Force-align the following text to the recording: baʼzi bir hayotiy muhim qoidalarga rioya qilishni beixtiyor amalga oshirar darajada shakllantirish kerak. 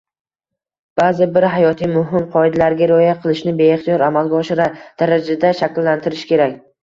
baʼzi 0.99 1.25
bir 1.33 1.45
hayotiy 1.55 1.91
muhim 1.97 2.23
qoidalarga 2.35 2.87
rioya 2.91 3.13
qilishni 3.25 3.53
beixtiyor 3.61 4.05
amalga 4.07 4.41
oshirar 4.41 4.75
darajada 5.03 5.55
shakllantirish 5.63 6.25
kerak. 6.33 6.57